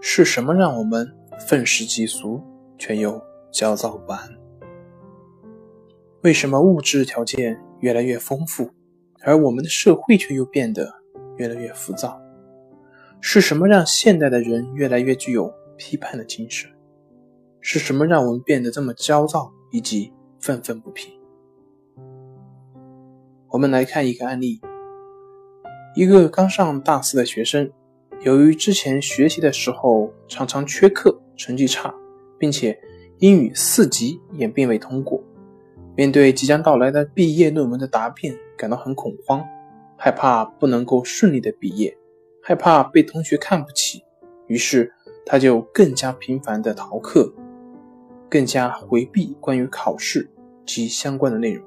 [0.00, 1.12] 是什么让我们
[1.48, 2.40] 愤世嫉俗，
[2.78, 3.20] 却又
[3.50, 4.20] 焦躁不安？
[6.22, 8.70] 为什么物质条件越来越丰富，
[9.22, 10.92] 而我们的社会却又变得
[11.36, 12.20] 越来越浮躁？
[13.20, 16.70] 是什么让现代的人越来越具有批判的精神？
[17.60, 21.12] 是什么让我们变得这么焦躁以及愤愤不平？
[23.48, 24.60] 我们来看一个案例：
[25.96, 27.72] 一个刚上大四的学生。
[28.22, 31.94] 由于之前学习的时候常常缺课，成绩差，
[32.36, 32.76] 并且
[33.18, 35.22] 英语四级也并未通过，
[35.94, 39.44] 面对即将到来的毕业论文的答辩，感到很恐慌，
[39.96, 41.96] 害怕不能够顺利的毕业，
[42.42, 44.02] 害怕被同学看不起，
[44.48, 44.92] 于是
[45.24, 47.32] 他就更加频繁的逃课，
[48.28, 50.28] 更加回避关于考试
[50.66, 51.64] 及相关的内容。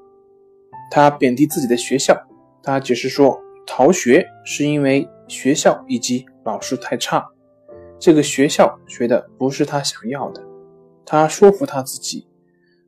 [0.92, 2.14] 他贬低自己的学校，
[2.62, 6.26] 他解释说，逃学是因为学校以及。
[6.44, 7.28] 老师太差，
[8.00, 10.44] 这个学校学的不是他想要的。
[11.06, 12.28] 他说服他自己，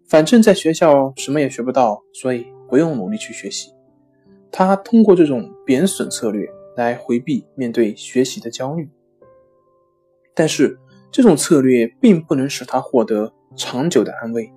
[0.08, 3.74] 反正在学校什么也学不到，所以不用努力去学习。
[4.52, 8.90] 他通过这种贬损策略来回避面对学习的焦虑，
[10.34, 10.80] 但是
[11.12, 14.52] 这种策略并不能使他获得长久的安慰，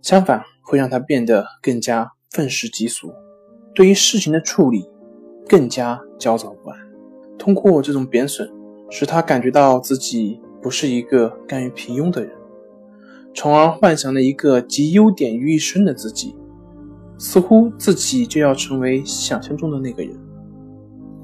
[0.00, 3.12] 相反会让他变得更加愤世嫉俗，
[3.74, 4.88] 对于事情的处理
[5.48, 6.87] 更加焦躁不安。
[7.38, 8.50] 通过这种贬损，
[8.90, 12.32] 使他感觉到自己不是一个甘于平庸的人，
[13.32, 16.34] 从而幻想了一个集优点于一身的自己，
[17.16, 20.12] 似乎自己就要成为想象中的那个人。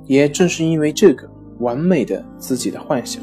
[0.07, 3.23] 也正是因为这个完美的自己的幻想，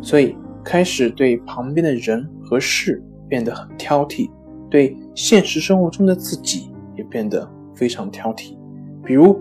[0.00, 4.30] 所以开始对旁边的人和事变得很挑剔，
[4.68, 8.56] 对现实生活中的自己也变得非常挑剔。
[9.04, 9.38] 比如，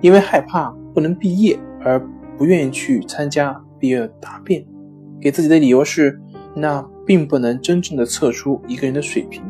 [0.00, 1.98] 因为害怕不能毕业而。
[2.36, 4.64] 不愿意去参加毕业答辩，
[5.20, 6.20] 给自己的理由是，
[6.54, 9.42] 那并不能真正的测出一个人的水平。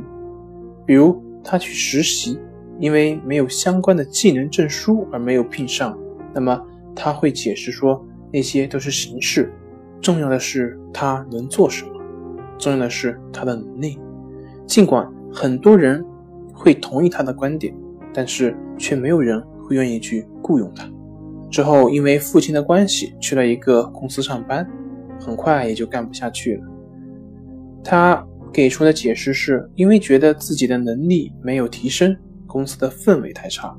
[0.84, 2.38] 比如他去实习，
[2.78, 5.96] 因为没有相关的技能证书而没有聘上，
[6.34, 6.60] 那么
[6.94, 9.52] 他会解释说那些都是形式，
[10.00, 11.92] 重要的是他能做什么，
[12.58, 13.98] 重要的是他的能力。
[14.66, 16.04] 尽管很多人
[16.52, 17.74] 会同意他的观点，
[18.12, 20.90] 但是却没有人会愿意去雇佣他。
[21.52, 24.66] 之后，因为父亲的关系，去了一个公司上班，
[25.20, 26.64] 很快也就干不下去了。
[27.84, 33.76] 他给出的解释是因为觉得自己的能力没有提升，公司的氛围太差。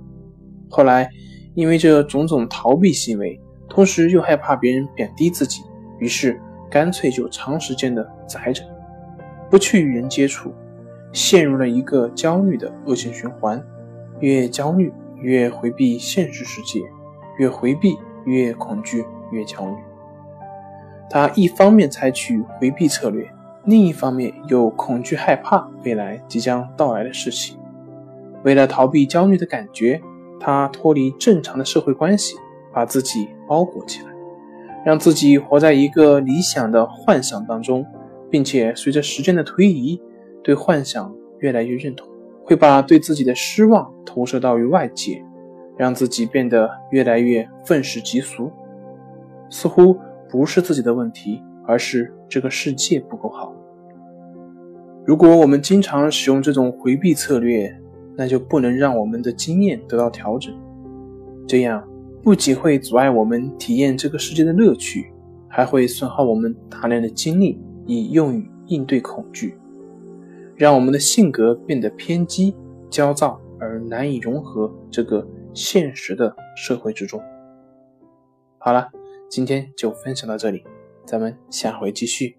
[0.70, 1.10] 后来，
[1.56, 5.64] 因为这种种逃避行为，同时又害怕别人贬低自己，
[6.00, 8.64] 于是干脆就长时间的宅着，
[9.50, 10.54] 不去与人接触，
[11.12, 13.60] 陷入了一个焦虑的恶性循环。
[14.20, 16.80] 越焦虑，越回避现实世界。
[17.38, 19.76] 越回避，越恐惧，越焦虑。
[21.10, 23.30] 他一方面采取回避策略，
[23.66, 27.58] 另一方面又恐惧害怕未来即将到来的事情。
[28.44, 30.02] 为了逃避焦虑的感觉，
[30.40, 32.36] 他脱离正常的社会关系，
[32.74, 34.08] 把自己包裹起来，
[34.86, 37.86] 让自己活在一个理想的幻想当中，
[38.30, 40.02] 并且随着时间的推移，
[40.44, 42.08] 对幻想越来越认同，
[42.44, 45.24] 会把对自己的失望投射到于外界。
[45.76, 48.52] 让自己变得越来越愤世嫉俗，
[49.50, 49.98] 似乎
[50.30, 53.54] 不是自己的问题，而是这个世界不够好。
[55.06, 57.76] 如果我们经常使用这种回避策略，
[58.16, 60.54] 那就不能让我们的经验得到调整，
[61.48, 61.84] 这样
[62.22, 65.12] 不仅会阻碍我们体验这个世界的乐趣，
[65.48, 69.58] 还会损耗我们大量的精力，以用于应对恐惧，
[70.56, 72.56] 让我们的性格变得偏激、
[72.90, 75.28] 焦躁而难以融合这个。
[75.54, 77.22] 现实的社会之中。
[78.60, 78.90] 好了，
[79.30, 80.64] 今天就分享到这里，
[81.06, 82.38] 咱们下回继续。